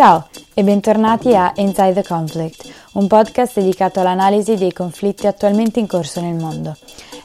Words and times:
Ciao 0.00 0.28
e 0.54 0.64
bentornati 0.64 1.36
a 1.36 1.52
Inside 1.56 1.92
the 1.92 2.02
Conflict, 2.02 2.72
un 2.94 3.06
podcast 3.06 3.60
dedicato 3.60 4.00
all'analisi 4.00 4.56
dei 4.56 4.72
conflitti 4.72 5.26
attualmente 5.26 5.78
in 5.78 5.86
corso 5.86 6.22
nel 6.22 6.36
mondo. 6.36 6.74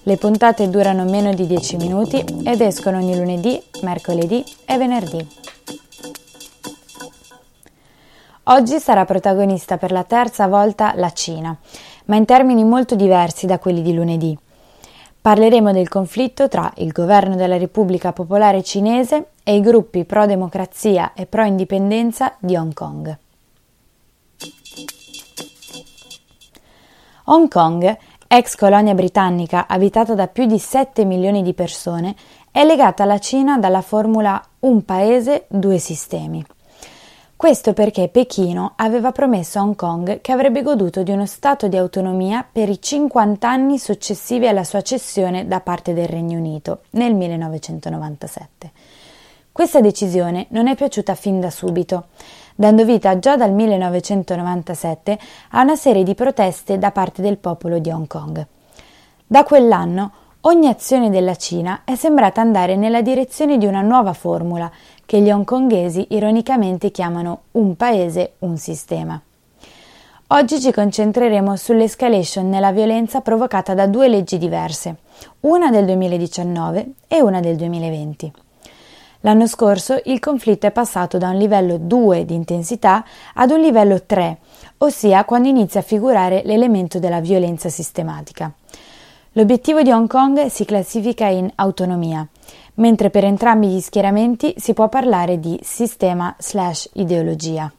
Le 0.04 0.18
puntate 0.18 0.70
durano 0.70 1.06
meno 1.06 1.34
di 1.34 1.48
10 1.48 1.78
minuti 1.78 2.22
ed 2.44 2.60
escono 2.60 2.98
ogni 2.98 3.16
lunedì, 3.16 3.58
mercoledì 3.84 4.44
e 4.66 4.78
venerdì. 4.78 5.26
Oggi 8.44 8.78
sarà 8.80 9.06
protagonista 9.06 9.78
per 9.78 9.94
la 9.94 10.04
terza 10.04 10.46
volta 10.48 10.92
la 10.98 11.12
Cina, 11.12 11.56
ma 12.08 12.18
in 12.18 12.26
termini 12.26 12.66
molto 12.66 12.96
diversi 12.96 13.46
da 13.46 13.58
quelli 13.58 13.84
di 13.84 13.94
lunedì. 13.94 14.38
Parleremo 15.26 15.72
del 15.72 15.90
conflitto 15.90 16.48
tra 16.48 16.72
il 16.76 16.92
governo 16.92 17.36
della 17.36 17.58
Repubblica 17.58 18.14
Popolare 18.14 18.62
Cinese 18.62 19.30
e 19.44 19.56
i 19.56 19.60
gruppi 19.60 20.06
pro-democrazia 20.06 21.14
e 21.16 21.26
pro-indipendenza 21.26 22.36
di 22.38 22.56
Hong 22.56 22.72
Kong. 22.72 23.18
Hong 27.24 27.50
Kong, 27.50 27.98
ex 28.28 28.56
colonia 28.56 28.94
britannica 28.94 29.66
abitata 29.66 30.14
da 30.14 30.28
più 30.28 30.46
di 30.46 30.60
7 30.60 31.04
milioni 31.06 31.42
di 31.42 31.56
persone, 31.56 32.14
è 32.52 32.64
legata 32.64 33.02
alla 33.02 33.18
Cina 33.18 33.58
dalla 33.58 33.82
formula 33.82 34.40
un 34.60 34.86
paese, 34.86 35.46
due 35.48 35.80
sistemi. 35.80 36.46
Questo 37.38 37.74
perché 37.74 38.08
Pechino 38.08 38.74
aveva 38.78 39.12
promesso 39.12 39.60
a 39.60 39.64
Hong 39.64 39.76
Kong 39.76 40.22
che 40.22 40.32
avrebbe 40.32 40.62
goduto 40.62 41.04
di 41.04 41.12
uno 41.12 41.26
stato 41.26 41.68
di 41.68 41.76
autonomia 41.76 42.48
per 42.50 42.70
i 42.70 42.82
50 42.82 43.48
anni 43.48 43.78
successivi 43.78 44.48
alla 44.48 44.64
sua 44.64 44.82
cessione 44.82 45.46
da 45.46 45.60
parte 45.60 45.94
del 45.94 46.08
Regno 46.08 46.38
Unito 46.38 46.84
nel 46.92 47.14
1997. 47.14 48.72
Questa 49.52 49.82
decisione 49.82 50.48
non 50.52 50.70
è 50.70 50.76
piaciuta 50.76 51.14
fin 51.14 51.42
da 51.42 51.50
subito, 51.50 52.06
dando 52.56 52.86
vita 52.86 53.20
già 53.20 53.36
dal 53.36 53.52
1997 53.52 55.20
a 55.52 55.62
una 55.62 55.76
serie 55.76 56.04
di 56.04 56.16
proteste 56.16 56.78
da 56.78 56.92
parte 56.92 57.22
del 57.22 57.38
popolo 57.38 57.80
di 57.80 57.90
Hong 57.90 58.08
Kong. 58.08 58.48
Da 59.28 59.44
quell'anno 59.44 60.12
ogni 60.42 60.68
azione 60.68 61.10
della 61.10 61.36
Cina 61.36 61.82
è 61.84 61.96
sembrata 61.96 62.40
andare 62.40 62.76
nella 62.76 63.02
direzione 63.02 63.58
di 63.58 63.66
una 63.66 63.82
nuova 63.82 64.14
formula 64.14 64.72
che 65.06 65.22
gli 65.22 65.32
hongkongesi 65.32 66.08
ironicamente 66.10 66.92
chiamano 66.92 67.44
un 67.52 67.76
paese, 67.76 68.34
un 68.40 68.58
sistema. 68.58 69.22
Oggi 70.30 70.60
ci 70.60 70.72
concentreremo 70.72 71.56
sull'escalation 71.56 72.50
nella 72.50 72.72
violenza 72.72 73.22
provocata 73.22 73.76
da 73.76 73.86
due 73.86 74.08
leggi 74.08 74.40
diverse, 74.40 74.96
una 75.42 75.70
del 75.70 75.86
2019 75.86 76.88
e 77.08 77.22
una 77.22 77.40
del 77.40 77.56
2020. 77.56 78.32
L'anno 79.22 79.48
scorso 79.48 80.00
il 80.06 80.20
conflitto 80.20 80.68
è 80.68 80.72
passato 80.72 81.18
da 81.18 81.30
un 81.30 81.38
livello 81.38 81.78
2 81.78 82.26
di 82.26 82.34
intensità 82.34 83.04
ad 83.34 83.52
un 83.52 83.60
livello 83.60 84.04
3, 84.04 84.38
ossia 84.78 85.26
quando 85.26 85.48
inizia 85.48 85.80
a 85.80 85.84
figurare 85.84 86.42
l'elemento 86.44 87.00
della 87.00 87.20
violenza 87.20 87.70
sistematica. 87.70 88.52
L'obiettivo 89.34 89.82
di 89.82 89.92
Hong 89.92 90.08
Kong 90.08 90.46
si 90.46 90.64
classifica 90.64 91.28
in 91.28 91.52
autonomia, 91.56 92.28
mentre 92.76 93.10
per 93.10 93.24
entrambi 93.24 93.68
gli 93.68 93.80
schieramenti 93.80 94.54
si 94.58 94.74
può 94.74 94.90
parlare 94.90 95.40
di 95.40 95.60
sistema 95.64 96.36
slash 96.38 96.90
ideologia. 96.94 97.72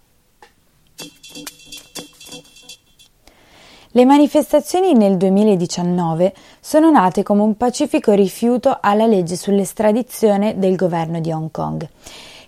Le 3.97 4.05
manifestazioni 4.05 4.93
nel 4.93 5.17
2019 5.17 6.35
sono 6.61 6.91
nate 6.91 7.23
come 7.23 7.41
un 7.41 7.57
pacifico 7.57 8.13
rifiuto 8.13 8.77
alla 8.79 9.07
legge 9.07 9.37
sull'estradizione 9.37 10.59
del 10.59 10.77
governo 10.77 11.19
di 11.19 11.33
Hong 11.33 11.51
Kong, 11.51 11.89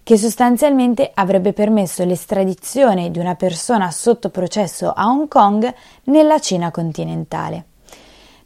che 0.03 0.19
sostanzialmente 0.19 1.11
avrebbe 1.15 1.55
permesso 1.55 2.05
l'estradizione 2.05 3.11
di 3.11 3.19
una 3.19 3.35
persona 3.35 3.91
sotto 3.91 4.29
processo 4.29 4.93
a 4.93 5.07
Hong 5.07 5.27
Kong 5.27 5.73
nella 6.05 6.39
Cina 6.39 6.71
continentale. 6.71 7.65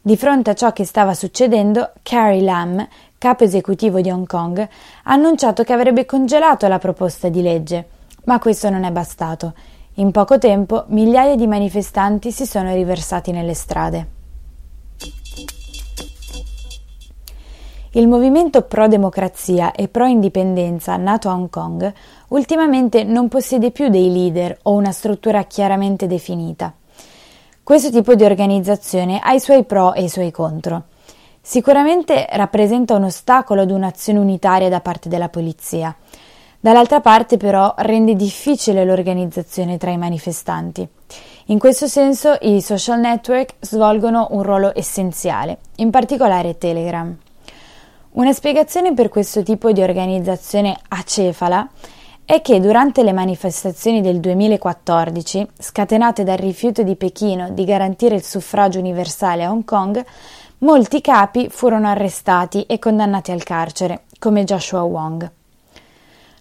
Di 0.01 0.15
fronte 0.15 0.51
a 0.51 0.53
ciò 0.53 0.71
che 0.71 0.85
stava 0.85 1.13
succedendo, 1.13 1.91
Carrie 2.03 2.41
Lam, 2.41 2.87
capo 3.23 3.45
esecutivo 3.45 4.01
di 4.01 4.11
Hong 4.11 4.27
Kong, 4.27 4.59
ha 4.59 4.69
annunciato 5.13 5.63
che 5.63 5.71
avrebbe 5.71 6.05
congelato 6.05 6.67
la 6.67 6.77
proposta 6.77 7.29
di 7.29 7.41
legge, 7.41 7.87
ma 8.25 8.37
questo 8.37 8.69
non 8.69 8.83
è 8.83 8.91
bastato. 8.91 9.53
In 9.93 10.11
poco 10.11 10.37
tempo 10.37 10.83
migliaia 10.87 11.37
di 11.37 11.47
manifestanti 11.47 12.33
si 12.33 12.45
sono 12.45 12.73
riversati 12.73 13.31
nelle 13.31 13.53
strade. 13.53 14.07
Il 17.91 18.09
movimento 18.09 18.63
pro-democrazia 18.63 19.71
e 19.71 19.87
pro-indipendenza 19.87 20.97
nato 20.97 21.29
a 21.29 21.33
Hong 21.33 21.49
Kong 21.49 21.93
ultimamente 22.27 23.05
non 23.05 23.29
possiede 23.29 23.71
più 23.71 23.87
dei 23.87 24.11
leader 24.11 24.59
o 24.63 24.73
una 24.73 24.91
struttura 24.91 25.43
chiaramente 25.43 26.07
definita. 26.07 26.73
Questo 27.63 27.89
tipo 27.89 28.15
di 28.15 28.25
organizzazione 28.25 29.21
ha 29.23 29.31
i 29.31 29.39
suoi 29.39 29.63
pro 29.63 29.93
e 29.93 30.03
i 30.03 30.09
suoi 30.09 30.31
contro. 30.31 30.91
Sicuramente 31.45 32.25
rappresenta 32.31 32.95
un 32.95 33.03
ostacolo 33.03 33.63
ad 33.63 33.69
un'azione 33.69 34.17
unitaria 34.17 34.69
da 34.69 34.79
parte 34.79 35.09
della 35.09 35.27
polizia. 35.27 35.93
Dall'altra 36.57 37.01
parte 37.01 37.35
però 37.35 37.73
rende 37.79 38.15
difficile 38.15 38.85
l'organizzazione 38.85 39.77
tra 39.77 39.91
i 39.91 39.97
manifestanti. 39.97 40.87
In 41.47 41.59
questo 41.59 41.87
senso 41.87 42.37
i 42.39 42.61
social 42.61 43.01
network 43.01 43.55
svolgono 43.59 44.27
un 44.31 44.41
ruolo 44.41 44.71
essenziale, 44.73 45.57
in 45.75 45.89
particolare 45.89 46.57
Telegram. 46.57 47.13
Una 48.11 48.31
spiegazione 48.31 48.93
per 48.93 49.09
questo 49.09 49.43
tipo 49.43 49.73
di 49.73 49.81
organizzazione 49.81 50.73
acefala 50.87 51.67
è 52.23 52.41
che 52.41 52.61
durante 52.61 53.03
le 53.03 53.11
manifestazioni 53.11 53.99
del 53.99 54.21
2014, 54.21 55.45
scatenate 55.59 56.23
dal 56.23 56.37
rifiuto 56.37 56.83
di 56.83 56.95
Pechino 56.95 57.49
di 57.49 57.65
garantire 57.65 58.15
il 58.15 58.23
suffragio 58.23 58.79
universale 58.79 59.43
a 59.43 59.51
Hong 59.51 59.65
Kong, 59.65 60.03
Molti 60.63 61.01
capi 61.01 61.49
furono 61.49 61.89
arrestati 61.89 62.63
e 62.63 62.79
condannati 62.79 63.31
al 63.31 63.43
carcere, 63.43 64.03
come 64.17 64.45
Joshua 64.45 64.83
Wong. 64.83 65.29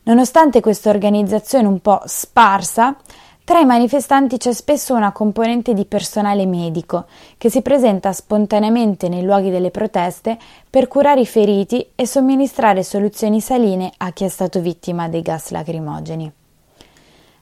Nonostante 0.05 0.61
questa 0.61 0.91
organizzazione 0.91 1.67
un 1.67 1.81
po' 1.81 2.01
sparsa, 2.05 2.95
tra 3.43 3.59
i 3.59 3.65
manifestanti 3.65 4.37
c'è 4.37 4.53
spesso 4.53 4.95
una 4.95 5.11
componente 5.11 5.75
di 5.75 5.87
personale 5.87 6.47
medico 6.47 7.07
che 7.37 7.51
si 7.51 7.63
presenta 7.63 8.13
spontaneamente 8.13 9.09
nei 9.09 9.25
luoghi 9.25 9.51
delle 9.51 9.73
proteste 9.73 10.39
per 10.71 10.87
curare 10.87 11.23
i 11.23 11.27
feriti 11.27 11.91
e 11.97 12.07
somministrare 12.07 12.85
soluzioni 12.85 13.41
saline 13.41 13.93
a 13.97 14.13
chi 14.13 14.23
è 14.23 14.29
stato 14.29 14.61
vittima 14.61 15.09
dei 15.09 15.23
gas 15.23 15.51
lacrimogeni. 15.51 16.33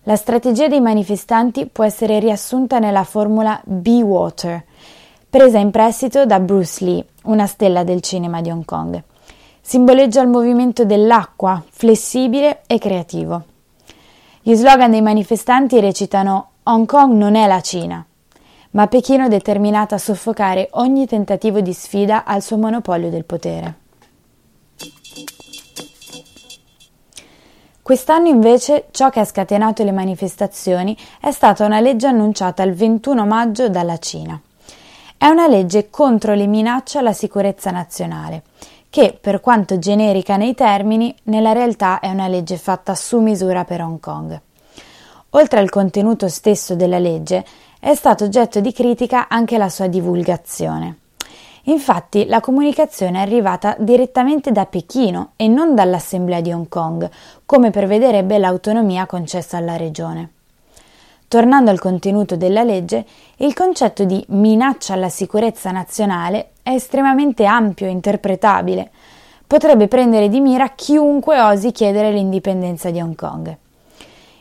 La 0.04 0.16
strategia 0.16 0.66
dei 0.66 0.80
manifestanti 0.80 1.66
può 1.66 1.84
essere 1.84 2.18
riassunta 2.20 2.78
nella 2.78 3.04
formula 3.04 3.60
Be 3.66 4.00
Water, 4.00 4.64
presa 5.30 5.58
in 5.58 5.70
prestito 5.70 6.26
da 6.26 6.40
Bruce 6.40 6.84
Lee, 6.84 7.04
una 7.22 7.46
stella 7.46 7.84
del 7.84 8.00
cinema 8.00 8.40
di 8.40 8.50
Hong 8.50 8.64
Kong. 8.64 9.00
Simboleggia 9.60 10.22
il 10.22 10.28
movimento 10.28 10.84
dell'acqua, 10.84 11.62
flessibile 11.70 12.62
e 12.66 12.78
creativo. 12.78 13.44
Gli 14.42 14.54
slogan 14.56 14.90
dei 14.90 15.02
manifestanti 15.02 15.78
recitano 15.78 16.48
Hong 16.64 16.84
Kong 16.84 17.12
non 17.12 17.36
è 17.36 17.46
la 17.46 17.60
Cina, 17.60 18.04
ma 18.72 18.88
Pechino 18.88 19.26
è 19.26 19.28
determinata 19.28 19.94
a 19.94 19.98
soffocare 19.98 20.68
ogni 20.72 21.06
tentativo 21.06 21.60
di 21.60 21.72
sfida 21.72 22.24
al 22.24 22.42
suo 22.42 22.56
monopolio 22.56 23.08
del 23.08 23.24
potere. 23.24 23.74
Quest'anno 27.82 28.26
invece 28.26 28.86
ciò 28.90 29.10
che 29.10 29.20
ha 29.20 29.24
scatenato 29.24 29.84
le 29.84 29.92
manifestazioni 29.92 30.96
è 31.20 31.30
stata 31.30 31.64
una 31.64 31.78
legge 31.78 32.08
annunciata 32.08 32.64
il 32.64 32.74
21 32.74 33.26
maggio 33.26 33.68
dalla 33.68 33.98
Cina. 33.98 34.40
È 35.22 35.28
una 35.28 35.48
legge 35.48 35.90
contro 35.90 36.32
le 36.32 36.46
minacce 36.46 36.96
alla 36.96 37.12
sicurezza 37.12 37.70
nazionale, 37.70 38.42
che, 38.88 39.18
per 39.20 39.42
quanto 39.42 39.78
generica 39.78 40.38
nei 40.38 40.54
termini, 40.54 41.14
nella 41.24 41.52
realtà 41.52 42.00
è 42.00 42.08
una 42.08 42.26
legge 42.26 42.56
fatta 42.56 42.94
su 42.94 43.20
misura 43.20 43.66
per 43.66 43.82
Hong 43.82 44.00
Kong. 44.00 44.40
Oltre 45.28 45.58
al 45.58 45.68
contenuto 45.68 46.26
stesso 46.28 46.74
della 46.74 46.98
legge, 46.98 47.44
è 47.78 47.94
stato 47.94 48.24
oggetto 48.24 48.60
di 48.60 48.72
critica 48.72 49.28
anche 49.28 49.58
la 49.58 49.68
sua 49.68 49.88
divulgazione. 49.88 50.96
Infatti 51.64 52.24
la 52.24 52.40
comunicazione 52.40 53.18
è 53.18 53.20
arrivata 53.20 53.76
direttamente 53.78 54.52
da 54.52 54.64
Pechino 54.64 55.32
e 55.36 55.48
non 55.48 55.74
dall'Assemblea 55.74 56.40
di 56.40 56.50
Hong 56.50 56.70
Kong, 56.70 57.10
come 57.44 57.68
prevederebbe 57.68 58.38
l'autonomia 58.38 59.04
concessa 59.04 59.58
alla 59.58 59.76
regione. 59.76 60.30
Tornando 61.30 61.70
al 61.70 61.78
contenuto 61.78 62.34
della 62.34 62.64
legge, 62.64 63.06
il 63.36 63.54
concetto 63.54 64.02
di 64.02 64.20
minaccia 64.30 64.94
alla 64.94 65.08
sicurezza 65.08 65.70
nazionale 65.70 66.54
è 66.60 66.70
estremamente 66.70 67.44
ampio 67.44 67.86
e 67.86 67.90
interpretabile. 67.90 68.90
Potrebbe 69.46 69.86
prendere 69.86 70.28
di 70.28 70.40
mira 70.40 70.70
chiunque 70.70 71.40
osi 71.40 71.70
chiedere 71.70 72.10
l'indipendenza 72.10 72.90
di 72.90 73.00
Hong 73.00 73.14
Kong. 73.14 73.56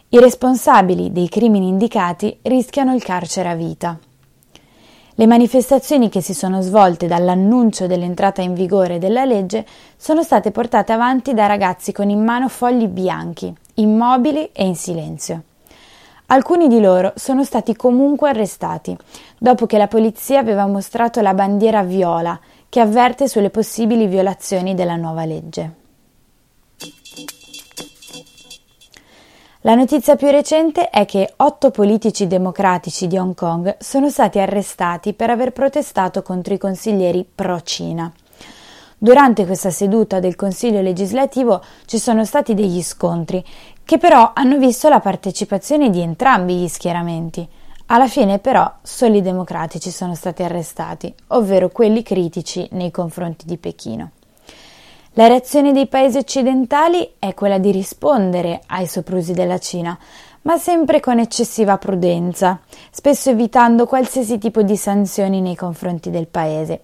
I 0.09 0.19
responsabili 0.19 1.11
dei 1.11 1.29
crimini 1.29 1.67
indicati 1.67 2.39
rischiano 2.41 2.95
il 2.95 3.03
carcere 3.03 3.49
a 3.49 3.55
vita. 3.55 3.95
Le 5.13 5.27
manifestazioni 5.27 6.09
che 6.09 6.21
si 6.21 6.33
sono 6.33 6.59
svolte 6.61 7.05
dall'annuncio 7.05 7.85
dell'entrata 7.85 8.41
in 8.41 8.55
vigore 8.55 8.97
della 8.97 9.25
legge 9.25 9.63
sono 9.95 10.23
state 10.23 10.49
portate 10.49 10.91
avanti 10.91 11.35
da 11.35 11.45
ragazzi 11.45 11.91
con 11.91 12.09
in 12.09 12.23
mano 12.23 12.47
fogli 12.47 12.87
bianchi, 12.87 13.53
immobili 13.75 14.49
e 14.51 14.65
in 14.65 14.75
silenzio. 14.75 15.43
Alcuni 16.31 16.67
di 16.67 16.79
loro 16.79 17.13
sono 17.15 17.43
stati 17.43 17.75
comunque 17.75 18.29
arrestati, 18.29 18.95
dopo 19.39 19.65
che 19.65 19.79
la 19.79 19.87
polizia 19.87 20.37
aveva 20.37 20.67
mostrato 20.67 21.21
la 21.21 21.33
bandiera 21.33 21.81
viola 21.81 22.39
che 22.69 22.79
avverte 22.79 23.27
sulle 23.27 23.49
possibili 23.49 24.05
violazioni 24.05 24.75
della 24.75 24.95
nuova 24.95 25.25
legge. 25.25 25.73
La 29.61 29.73
notizia 29.73 30.15
più 30.15 30.29
recente 30.29 30.91
è 30.91 31.05
che 31.05 31.33
otto 31.37 31.71
politici 31.71 32.27
democratici 32.27 33.07
di 33.07 33.17
Hong 33.17 33.33
Kong 33.33 33.77
sono 33.79 34.11
stati 34.11 34.37
arrestati 34.37 35.13
per 35.13 35.31
aver 35.31 35.51
protestato 35.51 36.21
contro 36.21 36.53
i 36.53 36.59
consiglieri 36.59 37.27
pro-Cina. 37.33 38.13
Durante 39.01 39.45
questa 39.45 39.69
seduta 39.69 40.19
del 40.19 40.35
Consiglio 40.35 40.81
legislativo 40.81 41.63
ci 41.85 41.97
sono 41.97 42.25
stati 42.25 42.53
degli 42.53 42.83
scontri, 42.83 43.41
che 43.89 43.97
però 43.97 44.33
hanno 44.35 44.59
visto 44.59 44.87
la 44.87 44.99
partecipazione 44.99 45.89
di 45.89 45.99
entrambi 45.99 46.53
gli 46.53 46.67
schieramenti. 46.67 47.49
Alla 47.87 48.07
fine 48.07 48.37
però 48.37 48.71
solo 48.83 49.15
i 49.15 49.23
democratici 49.23 49.89
sono 49.89 50.13
stati 50.13 50.43
arrestati, 50.43 51.11
ovvero 51.29 51.69
quelli 51.69 52.03
critici 52.03 52.67
nei 52.73 52.91
confronti 52.91 53.47
di 53.47 53.57
Pechino. 53.57 54.11
La 55.13 55.25
reazione 55.25 55.73
dei 55.73 55.87
paesi 55.87 56.19
occidentali 56.19 57.13
è 57.17 57.33
quella 57.33 57.57
di 57.57 57.71
rispondere 57.71 58.61
ai 58.67 58.85
soprusi 58.85 59.33
della 59.33 59.57
Cina, 59.57 59.97
ma 60.43 60.59
sempre 60.59 60.99
con 60.99 61.17
eccessiva 61.17 61.79
prudenza, 61.79 62.59
spesso 62.91 63.31
evitando 63.31 63.87
qualsiasi 63.87 64.37
tipo 64.37 64.61
di 64.61 64.77
sanzioni 64.77 65.41
nei 65.41 65.55
confronti 65.55 66.11
del 66.11 66.27
paese. 66.27 66.83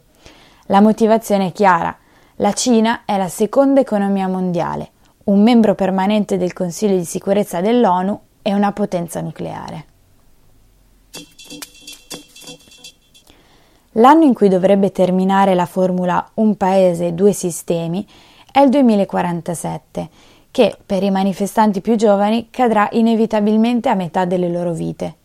La 0.70 0.82
motivazione 0.82 1.50
è 1.50 1.52
chiara. 1.52 1.96
La 2.38 2.54
Cina 2.54 3.02
è 3.06 3.16
la 3.16 3.30
seconda 3.30 3.80
economia 3.80 4.28
mondiale, 4.28 4.90
un 5.26 5.42
membro 5.42 5.74
permanente 5.74 6.38
del 6.38 6.54
Consiglio 6.54 6.96
di 6.96 7.06
sicurezza 7.06 7.60
dell'ONU 7.60 8.20
e 8.42 8.54
una 8.54 8.72
potenza 8.74 9.22
nucleare. 9.22 9.86
L'anno 13.94 14.26
in 14.26 14.34
cui 14.34 14.50
dovrebbe 14.50 14.92
terminare 14.92 15.56
la 15.56 15.66
formula 15.66 16.30
Un 16.36 16.58
paese, 16.58 17.16
due 17.16 17.32
sistemi 17.32 18.06
è 18.52 18.60
il 18.60 18.70
2047, 18.70 20.10
che 20.52 20.78
per 20.86 21.02
i 21.02 21.10
manifestanti 21.10 21.82
più 21.82 21.96
giovani 21.96 22.50
cadrà 22.52 22.88
inevitabilmente 22.92 23.90
a 23.90 23.96
metà 23.96 24.26
delle 24.26 24.50
loro 24.50 24.74
vite. 24.74 25.16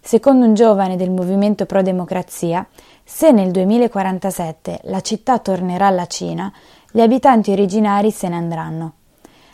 Secondo 0.00 0.46
un 0.46 0.54
giovane 0.54 0.96
del 0.96 1.10
movimento 1.10 1.66
pro 1.66 1.82
democrazia, 1.82 2.66
se 3.02 3.32
nel 3.32 3.50
2047 3.50 4.80
la 4.84 5.00
città 5.00 5.38
tornerà 5.38 5.88
alla 5.88 6.06
Cina, 6.06 6.52
gli 6.90 7.00
abitanti 7.00 7.50
originari 7.50 8.10
se 8.10 8.28
ne 8.28 8.36
andranno. 8.36 8.92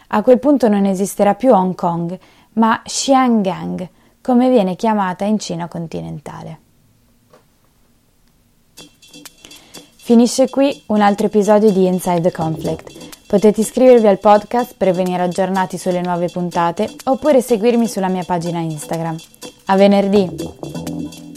A 0.09 0.23
quel 0.23 0.39
punto 0.39 0.69
non 0.69 0.87
esisterà 0.87 1.35
più 1.35 1.53
Hong 1.53 1.75
Kong, 1.75 2.19
ma 2.55 2.81
Xiangang, 2.83 3.89
come 4.23 4.49
viene 4.49 4.75
chiamata 4.75 5.25
in 5.25 5.39
Cina 5.39 5.69
continentale. 5.69 6.61
Finisce 9.97 10.49
qui 10.49 10.83
un 10.87 11.03
altro 11.03 11.27
episodio 11.27 11.71
di 11.71 11.87
Inside 11.87 12.23
the 12.23 12.33
Conflict. 12.33 13.27
Potete 13.27 13.61
iscrivervi 13.61 14.07
al 14.07 14.19
podcast 14.19 14.75
per 14.75 14.93
venire 14.93 15.23
aggiornati 15.23 15.77
sulle 15.77 16.01
nuove 16.01 16.31
puntate 16.31 16.89
oppure 17.05 17.43
seguirmi 17.43 17.87
sulla 17.87 18.09
mia 18.09 18.25
pagina 18.25 18.61
Instagram. 18.61 19.17
A 19.67 19.77
venerdì! 19.77 21.28